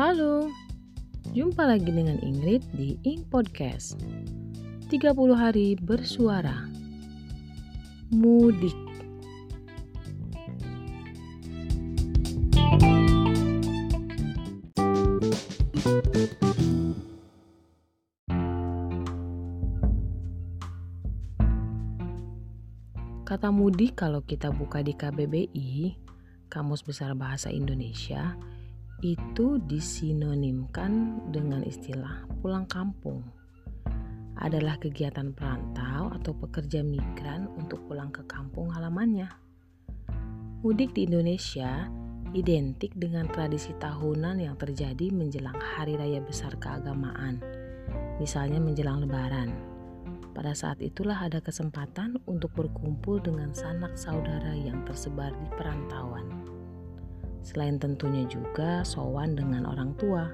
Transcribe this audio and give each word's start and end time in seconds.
Halo, 0.00 0.48
jumpa 1.36 1.68
lagi 1.68 1.92
dengan 1.92 2.16
Ingrid 2.24 2.64
di 2.72 2.96
Ing 3.04 3.20
Podcast. 3.28 4.00
30 4.88 5.12
hari 5.36 5.76
bersuara. 5.76 6.64
Mudik. 8.08 8.72
Kata 23.28 23.52
mudik 23.52 24.00
kalau 24.00 24.24
kita 24.24 24.48
buka 24.48 24.80
di 24.80 24.96
KBBI, 24.96 25.92
Kamus 26.48 26.80
Besar 26.88 27.12
Bahasa 27.12 27.52
Indonesia, 27.52 28.40
itu 29.00 29.60
disinonimkan 29.64 31.24
dengan 31.32 31.64
istilah 31.64 32.24
pulang 32.40 32.68
kampung. 32.68 33.24
Adalah 34.40 34.80
kegiatan 34.80 35.36
perantau 35.36 36.12
atau 36.16 36.32
pekerja 36.32 36.80
migran 36.80 37.48
untuk 37.60 37.84
pulang 37.84 38.08
ke 38.08 38.24
kampung 38.24 38.72
halamannya. 38.72 39.28
Mudik 40.64 40.96
di 40.96 41.08
Indonesia 41.08 41.88
identik 42.32 42.94
dengan 42.96 43.28
tradisi 43.28 43.74
tahunan 43.76 44.40
yang 44.40 44.56
terjadi 44.56 45.12
menjelang 45.12 45.56
hari 45.56 45.98
raya 45.98 46.22
besar 46.22 46.56
keagamaan, 46.56 47.42
misalnya 48.22 48.62
menjelang 48.62 49.02
lebaran 49.02 49.70
pada 50.30 50.54
saat 50.54 50.78
itulah 50.78 51.18
ada 51.18 51.42
kesempatan 51.42 52.16
untuk 52.30 52.54
berkumpul 52.54 53.18
dengan 53.18 53.50
sanak 53.50 53.98
saudara 53.98 54.54
yang 54.54 54.86
tersebar 54.86 55.34
di 55.34 55.48
perantauan. 55.58 56.59
Selain 57.40 57.80
tentunya 57.80 58.24
juga 58.28 58.84
sowan 58.84 59.36
dengan 59.36 59.68
orang 59.68 59.96
tua. 59.96 60.28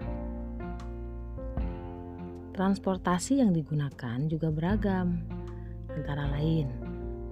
Transportasi 2.56 3.44
yang 3.44 3.52
digunakan 3.52 4.18
juga 4.26 4.48
beragam, 4.48 5.20
antara 5.92 6.24
lain 6.32 6.72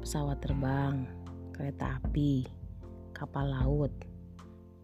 pesawat 0.05 0.37
terbang, 0.45 1.09
kereta 1.57 1.97
api, 1.97 2.45
kapal 3.17 3.49
laut, 3.49 3.93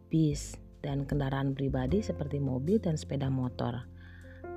bis, 0.08 0.56
dan 0.80 1.04
kendaraan 1.04 1.52
pribadi 1.52 2.00
seperti 2.00 2.40
mobil 2.40 2.80
dan 2.80 2.96
sepeda 2.96 3.28
motor. 3.28 3.84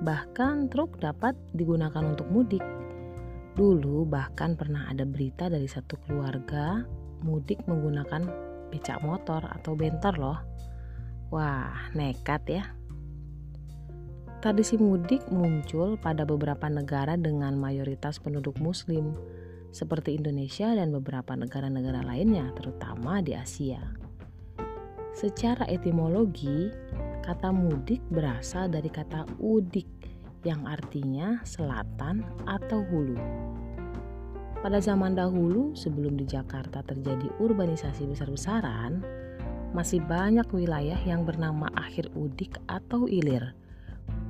Bahkan 0.00 0.72
truk 0.72 0.98
dapat 1.04 1.36
digunakan 1.52 2.00
untuk 2.00 2.26
mudik 2.32 2.64
Dulu 3.54 4.02
bahkan 4.10 4.58
pernah 4.58 4.90
ada 4.90 5.06
berita 5.06 5.46
dari 5.46 5.70
satu 5.70 5.94
keluarga 6.02 6.82
mudik 7.22 7.62
menggunakan 7.70 8.26
becak 8.72 9.00
motor 9.04 9.44
atau 9.44 9.74
bentor 9.74 10.14
loh. 10.16 10.38
Wah, 11.34 11.90
nekat 11.92 12.42
ya. 12.46 12.64
Tradisi 14.44 14.76
mudik 14.76 15.24
muncul 15.32 15.96
pada 15.96 16.28
beberapa 16.28 16.68
negara 16.68 17.16
dengan 17.16 17.56
mayoritas 17.56 18.20
penduduk 18.20 18.60
muslim 18.60 19.16
seperti 19.74 20.14
Indonesia 20.14 20.70
dan 20.76 20.94
beberapa 20.94 21.34
negara-negara 21.34 22.04
lainnya 22.04 22.52
terutama 22.54 23.24
di 23.24 23.34
Asia. 23.34 23.80
Secara 25.16 25.66
etimologi, 25.66 26.70
kata 27.24 27.50
mudik 27.50 28.04
berasal 28.12 28.68
dari 28.68 28.92
kata 28.92 29.24
udik 29.40 29.88
yang 30.44 30.68
artinya 30.68 31.40
selatan 31.42 32.20
atau 32.44 32.84
hulu. 32.84 33.18
Pada 34.64 34.80
zaman 34.80 35.12
dahulu, 35.12 35.76
sebelum 35.76 36.16
di 36.16 36.24
Jakarta 36.24 36.80
terjadi 36.80 37.28
urbanisasi 37.36 38.08
besar-besaran, 38.08 39.04
masih 39.76 40.00
banyak 40.08 40.48
wilayah 40.56 40.96
yang 41.04 41.28
bernama 41.28 41.68
akhir 41.76 42.08
udik 42.16 42.56
atau 42.64 43.04
ilir, 43.04 43.52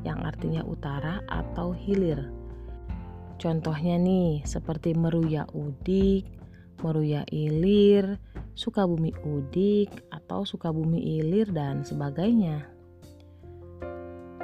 yang 0.02 0.18
artinya 0.26 0.66
utara 0.66 1.22
atau 1.30 1.70
hilir. 1.70 2.34
Contohnya 3.38 3.94
nih, 3.94 4.42
seperti 4.42 4.98
Meruya 4.98 5.46
Udik, 5.54 6.26
Meruya 6.82 7.22
Ilir, 7.30 8.18
Sukabumi 8.58 9.14
Udik, 9.22 9.94
atau 10.10 10.42
Sukabumi 10.42 10.98
Ilir, 10.98 11.54
dan 11.54 11.86
sebagainya. 11.86 12.66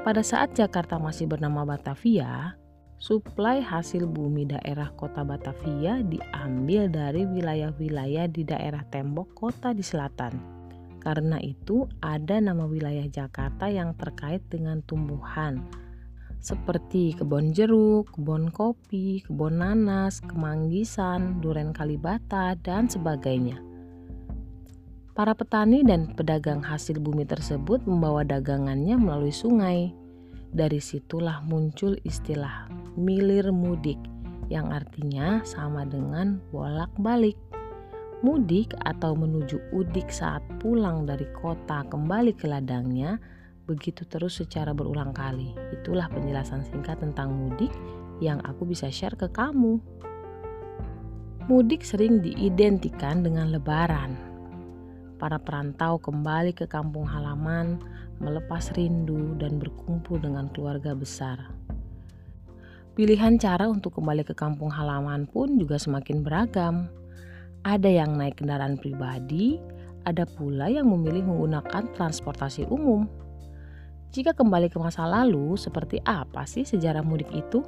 Pada 0.07 0.23
saat 0.23 0.55
Jakarta 0.55 1.03
masih 1.03 1.27
bernama 1.27 1.67
Batavia, 1.67 2.60
suplai 3.01 3.65
hasil 3.65 4.05
bumi 4.05 4.47
daerah 4.47 4.93
kota 4.95 5.25
Batavia 5.25 6.05
diambil 6.05 6.93
dari 6.93 7.25
wilayah-wilayah 7.25 8.29
di 8.29 8.45
daerah 8.45 8.85
tembok 8.93 9.33
kota 9.33 9.73
di 9.73 9.81
selatan. 9.81 10.37
Karena 11.01 11.41
itu, 11.41 11.89
ada 12.05 12.37
nama 12.45 12.69
wilayah 12.69 13.09
Jakarta 13.09 13.73
yang 13.73 13.97
terkait 13.97 14.45
dengan 14.53 14.85
tumbuhan 14.85 15.65
seperti 16.41 17.13
kebun 17.21 17.53
jeruk, 17.53 18.09
kebun 18.17 18.49
kopi, 18.49 19.21
kebun 19.29 19.61
nanas, 19.61 20.25
kemanggisan, 20.25 21.39
duren 21.45 21.77
kalibata, 21.77 22.57
dan 22.65 22.89
sebagainya. 22.89 23.61
Para 25.13 25.37
petani 25.37 25.85
dan 25.85 26.17
pedagang 26.17 26.65
hasil 26.65 26.97
bumi 26.97 27.29
tersebut 27.29 27.85
membawa 27.85 28.25
dagangannya 28.25 28.97
melalui 28.97 29.35
sungai. 29.37 29.93
Dari 30.51 30.83
situlah 30.83 31.47
muncul 31.47 31.95
istilah 32.03 32.67
milir 32.99 33.55
mudik 33.55 33.99
yang 34.51 34.75
artinya 34.75 35.47
sama 35.47 35.87
dengan 35.87 36.43
bolak-balik. 36.51 37.39
Mudik 38.21 38.75
atau 38.85 39.17
menuju 39.17 39.73
udik 39.73 40.11
saat 40.13 40.45
pulang 40.61 41.09
dari 41.09 41.25
kota 41.39 41.87
kembali 41.89 42.37
ke 42.37 42.51
ladangnya 42.51 43.17
begitu 43.65 44.03
terus 44.11 44.43
secara 44.43 44.75
berulang 44.75 45.15
kali. 45.15 45.55
Itulah 45.71 46.11
penjelasan 46.11 46.67
singkat 46.67 46.99
tentang 46.99 47.31
mudik 47.31 47.71
yang 48.19 48.43
aku 48.43 48.67
bisa 48.67 48.91
share 48.91 49.15
ke 49.15 49.31
kamu. 49.31 49.79
Mudik 51.47 51.87
sering 51.87 52.21
diidentikan 52.21 53.23
dengan 53.23 53.55
lebaran, 53.55 54.19
para 55.21 55.37
perantau 55.37 56.01
kembali 56.01 56.57
ke 56.57 56.65
kampung 56.65 57.05
halaman, 57.05 57.77
melepas 58.25 58.73
rindu, 58.73 59.37
dan 59.37 59.61
berkumpul 59.61 60.17
dengan 60.17 60.49
keluarga 60.49 60.97
besar. 60.97 61.53
Pilihan 62.97 63.37
cara 63.37 63.69
untuk 63.69 64.01
kembali 64.01 64.25
ke 64.25 64.33
kampung 64.33 64.73
halaman 64.73 65.29
pun 65.29 65.61
juga 65.61 65.77
semakin 65.77 66.25
beragam. 66.25 66.89
Ada 67.61 67.93
yang 67.93 68.17
naik 68.17 68.41
kendaraan 68.41 68.81
pribadi, 68.81 69.61
ada 70.09 70.25
pula 70.25 70.73
yang 70.73 70.89
memilih 70.89 71.29
menggunakan 71.29 71.93
transportasi 71.93 72.65
umum. 72.73 73.05
Jika 74.11 74.35
kembali 74.35 74.73
ke 74.73 74.81
masa 74.81 75.07
lalu, 75.07 75.55
seperti 75.55 76.01
apa 76.03 76.49
sih 76.49 76.65
sejarah 76.65 77.05
mudik 77.05 77.31
itu? 77.31 77.63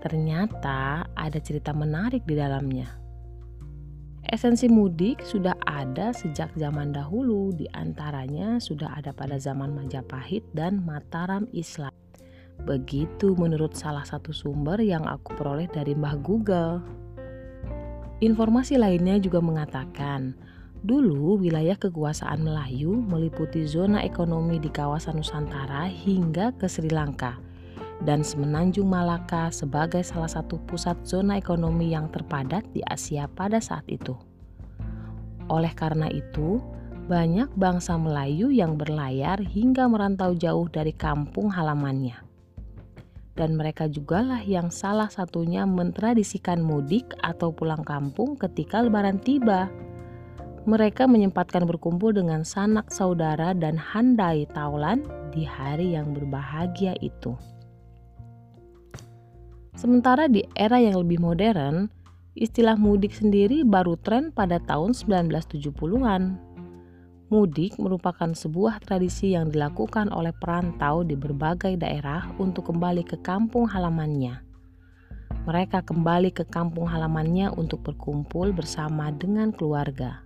Ternyata 0.00 1.10
ada 1.12 1.38
cerita 1.42 1.74
menarik 1.74 2.22
di 2.24 2.38
dalamnya. 2.38 3.05
Esensi 4.26 4.66
mudik 4.66 5.22
sudah 5.22 5.54
ada 5.70 6.10
sejak 6.10 6.50
zaman 6.58 6.90
dahulu, 6.90 7.54
di 7.54 7.70
antaranya 7.70 8.58
sudah 8.58 8.90
ada 8.98 9.14
pada 9.14 9.38
zaman 9.38 9.70
Majapahit 9.70 10.42
dan 10.50 10.82
Mataram 10.82 11.46
Islam. 11.54 11.94
Begitu 12.66 13.38
menurut 13.38 13.78
salah 13.78 14.02
satu 14.02 14.34
sumber 14.34 14.82
yang 14.82 15.06
aku 15.06 15.30
peroleh 15.38 15.70
dari 15.70 15.94
Mbah 15.94 16.18
Google. 16.26 16.82
Informasi 18.18 18.82
lainnya 18.82 19.14
juga 19.22 19.38
mengatakan, 19.38 20.34
dulu 20.82 21.38
wilayah 21.38 21.78
kekuasaan 21.78 22.42
Melayu 22.42 22.98
meliputi 22.98 23.62
zona 23.62 24.02
ekonomi 24.02 24.58
di 24.58 24.74
kawasan 24.74 25.22
Nusantara 25.22 25.86
hingga 25.86 26.50
ke 26.58 26.66
Sri 26.66 26.90
Lanka 26.90 27.45
dan 28.04 28.20
Semenanjung 28.20 28.90
Malaka 28.90 29.48
sebagai 29.48 30.04
salah 30.04 30.28
satu 30.28 30.60
pusat 30.68 30.98
zona 31.06 31.40
ekonomi 31.40 31.96
yang 31.96 32.12
terpadat 32.12 32.66
di 32.76 32.84
Asia 32.84 33.24
pada 33.30 33.62
saat 33.62 33.86
itu. 33.88 34.12
Oleh 35.46 35.72
karena 35.72 36.10
itu, 36.10 36.60
banyak 37.06 37.54
bangsa 37.54 37.94
Melayu 37.94 38.50
yang 38.50 38.74
berlayar 38.74 39.38
hingga 39.38 39.86
merantau 39.86 40.34
jauh 40.34 40.66
dari 40.66 40.90
kampung 40.90 41.54
halamannya. 41.54 42.18
Dan 43.36 43.54
mereka 43.54 43.86
jugalah 43.86 44.42
yang 44.42 44.72
salah 44.74 45.06
satunya 45.06 45.68
mentradisikan 45.68 46.58
mudik 46.58 47.14
atau 47.20 47.52
pulang 47.52 47.84
kampung 47.86 48.34
ketika 48.34 48.82
lebaran 48.82 49.22
tiba. 49.22 49.70
Mereka 50.66 51.06
menyempatkan 51.06 51.62
berkumpul 51.62 52.10
dengan 52.10 52.42
sanak 52.42 52.90
saudara 52.90 53.54
dan 53.54 53.78
handai 53.78 54.50
taulan 54.50 55.06
di 55.30 55.46
hari 55.46 55.94
yang 55.94 56.10
berbahagia 56.10 56.98
itu. 56.98 57.38
Sementara 59.76 60.24
di 60.24 60.40
era 60.56 60.80
yang 60.80 61.04
lebih 61.04 61.20
modern, 61.20 61.92
istilah 62.32 62.80
mudik 62.80 63.12
sendiri 63.12 63.60
baru 63.60 64.00
tren 64.00 64.32
pada 64.32 64.56
tahun 64.56 64.96
1970-an. 64.96 66.40
Mudik 67.28 67.76
merupakan 67.76 68.32
sebuah 68.32 68.80
tradisi 68.80 69.36
yang 69.36 69.52
dilakukan 69.52 70.08
oleh 70.16 70.32
perantau 70.32 71.04
di 71.04 71.12
berbagai 71.12 71.76
daerah 71.76 72.24
untuk 72.40 72.72
kembali 72.72 73.04
ke 73.04 73.20
kampung 73.20 73.68
halamannya. 73.68 74.40
Mereka 75.44 75.84
kembali 75.84 76.32
ke 76.32 76.48
kampung 76.48 76.88
halamannya 76.88 77.52
untuk 77.52 77.84
berkumpul 77.84 78.56
bersama 78.56 79.12
dengan 79.12 79.52
keluarga. 79.52 80.24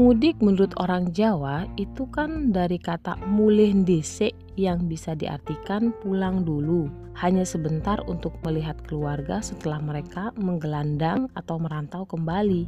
Mudik 0.00 0.40
menurut 0.40 0.72
orang 0.80 1.12
Jawa 1.12 1.68
itu 1.76 2.08
kan 2.10 2.50
dari 2.50 2.80
kata 2.80 3.20
mulih 3.30 3.84
dhisik 3.84 4.34
yang 4.54 4.86
bisa 4.86 5.14
diartikan 5.18 5.90
pulang 6.02 6.46
dulu, 6.46 6.90
hanya 7.18 7.42
sebentar 7.42 7.98
untuk 8.06 8.34
melihat 8.46 8.78
keluarga 8.86 9.42
setelah 9.42 9.78
mereka 9.82 10.30
menggelandang 10.38 11.30
atau 11.34 11.58
merantau 11.58 12.06
kembali. 12.06 12.66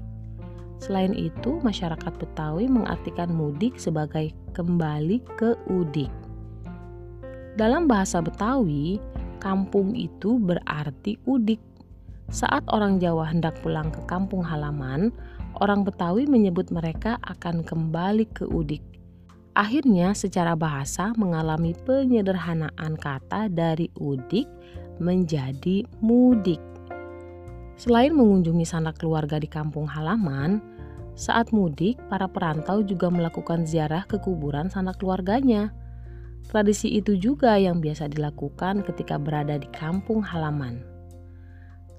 Selain 0.82 1.16
itu, 1.16 1.62
masyarakat 1.64 2.12
Betawi 2.20 2.68
mengartikan 2.68 3.32
mudik 3.32 3.80
sebagai 3.80 4.34
kembali 4.52 5.24
ke 5.40 5.56
udik. 5.72 6.12
Dalam 7.56 7.88
bahasa 7.88 8.20
Betawi, 8.20 9.00
kampung 9.40 9.96
itu 9.96 10.36
berarti 10.36 11.16
udik. 11.24 11.62
Saat 12.26 12.66
orang 12.74 12.98
Jawa 12.98 13.30
hendak 13.30 13.54
pulang 13.62 13.94
ke 13.94 14.02
kampung 14.10 14.42
halaman, 14.42 15.14
orang 15.62 15.86
Betawi 15.86 16.26
menyebut 16.26 16.74
mereka 16.74 17.22
akan 17.22 17.62
kembali 17.62 18.26
ke 18.34 18.44
Udik. 18.50 18.95
Akhirnya 19.56 20.12
secara 20.12 20.52
bahasa 20.52 21.16
mengalami 21.16 21.72
penyederhanaan 21.88 22.92
kata 23.00 23.48
dari 23.48 23.88
Udik 23.96 24.44
menjadi 25.00 25.80
mudik. 26.04 26.60
Selain 27.80 28.12
mengunjungi 28.12 28.68
sanak 28.68 29.00
keluarga 29.00 29.40
di 29.40 29.48
kampung 29.48 29.88
halaman, 29.88 30.60
saat 31.16 31.56
mudik 31.56 31.96
para 32.12 32.28
perantau 32.28 32.84
juga 32.84 33.08
melakukan 33.08 33.64
ziarah 33.64 34.04
ke 34.04 34.20
kuburan 34.20 34.68
sanak 34.68 35.00
keluarganya. 35.00 35.72
Tradisi 36.52 36.92
itu 36.92 37.16
juga 37.16 37.56
yang 37.56 37.80
biasa 37.80 38.12
dilakukan 38.12 38.84
ketika 38.84 39.16
berada 39.16 39.56
di 39.56 39.72
kampung 39.72 40.20
halaman. 40.20 40.84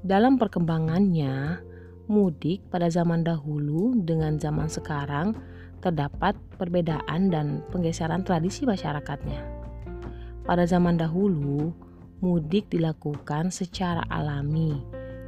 Dalam 0.06 0.38
perkembangannya, 0.38 1.58
mudik 2.06 2.70
pada 2.70 2.86
zaman 2.86 3.26
dahulu 3.26 3.98
dengan 4.06 4.38
zaman 4.38 4.70
sekarang 4.70 5.34
terdapat 5.82 6.34
perbedaan 6.58 7.30
dan 7.30 7.62
penggeseran 7.70 8.26
tradisi 8.26 8.66
masyarakatnya. 8.66 9.42
Pada 10.48 10.64
zaman 10.64 10.96
dahulu, 10.96 11.76
mudik 12.24 12.72
dilakukan 12.72 13.52
secara 13.52 14.02
alami, 14.10 14.80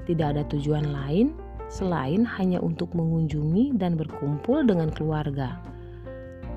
tidak 0.07 0.37
ada 0.37 0.43
tujuan 0.49 0.89
lain 0.89 1.35
selain 1.69 2.25
hanya 2.25 2.57
untuk 2.63 2.95
mengunjungi 2.97 3.77
dan 3.77 3.93
berkumpul 3.93 4.65
dengan 4.65 4.89
keluarga. 4.89 5.61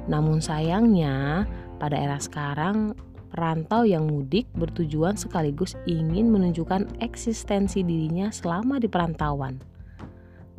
Namun 0.09 0.41
sayangnya, 0.41 1.45
pada 1.77 1.99
era 1.99 2.17
sekarang, 2.17 2.97
perantau 3.29 3.85
yang 3.85 4.09
mudik 4.09 4.49
bertujuan 4.57 5.19
sekaligus 5.21 5.77
ingin 5.85 6.33
menunjukkan 6.33 7.01
eksistensi 7.01 7.85
dirinya 7.85 8.33
selama 8.33 8.81
di 8.81 8.89
perantauan 8.89 9.72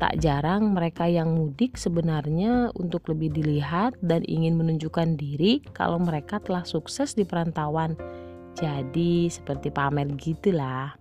Tak 0.01 0.19
jarang 0.19 0.73
mereka 0.73 1.05
yang 1.05 1.37
mudik 1.37 1.77
sebenarnya 1.77 2.73
untuk 2.73 3.07
lebih 3.13 3.29
dilihat 3.29 3.93
dan 4.01 4.25
ingin 4.25 4.57
menunjukkan 4.57 5.15
diri 5.15 5.61
kalau 5.71 6.01
mereka 6.01 6.41
telah 6.41 6.65
sukses 6.65 7.13
di 7.13 7.23
perantauan. 7.23 7.93
Jadi 8.57 9.29
seperti 9.29 9.69
pamer 9.69 10.09
gitulah. 10.17 10.97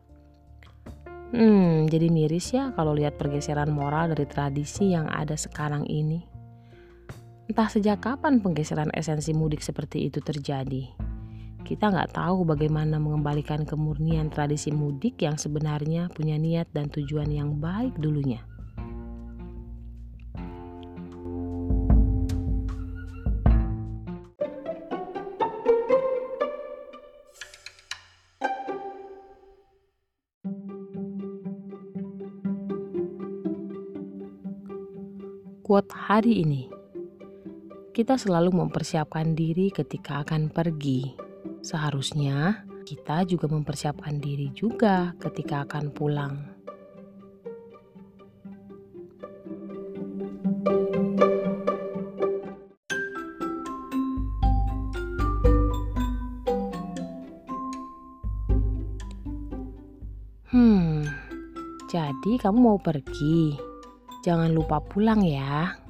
Hmm, 1.32 1.88
jadi 1.88 2.12
miris 2.12 2.52
ya 2.52 2.76
kalau 2.76 2.92
lihat 2.92 3.16
pergeseran 3.16 3.72
moral 3.72 4.12
dari 4.12 4.28
tradisi 4.28 4.92
yang 4.92 5.08
ada 5.08 5.32
sekarang 5.32 5.88
ini. 5.88 6.20
Entah 7.48 7.72
sejak 7.72 8.04
kapan 8.04 8.44
penggeseran 8.44 8.92
esensi 8.92 9.32
mudik 9.32 9.64
seperti 9.64 10.12
itu 10.12 10.20
terjadi. 10.20 10.92
Kita 11.64 11.88
nggak 11.88 12.12
tahu 12.12 12.44
bagaimana 12.44 13.00
mengembalikan 13.00 13.64
kemurnian 13.64 14.28
tradisi 14.28 14.68
mudik 14.68 15.24
yang 15.24 15.40
sebenarnya 15.40 16.12
punya 16.12 16.36
niat 16.36 16.68
dan 16.76 16.92
tujuan 16.92 17.32
yang 17.32 17.56
baik 17.56 17.96
dulunya. 17.96 18.51
Quote 35.72 35.96
hari 35.96 36.44
ini. 36.44 36.69
Kita 37.96 38.20
selalu 38.20 38.52
mempersiapkan 38.52 39.32
diri 39.32 39.72
ketika 39.72 40.20
akan 40.20 40.52
pergi. 40.52 41.16
Seharusnya 41.64 42.69
kita 42.84 43.24
juga 43.24 43.48
mempersiapkan 43.48 44.20
diri 44.20 44.52
juga 44.52 45.16
ketika 45.16 45.64
akan 45.64 45.88
pulang. 45.96 46.44
Hmm, 60.52 61.08
jadi 61.88 62.32
kamu 62.44 62.58
mau 62.60 62.76
pergi? 62.76 63.71
Jangan 64.22 64.54
lupa 64.54 64.78
pulang 64.78 65.26
ya. 65.26 65.81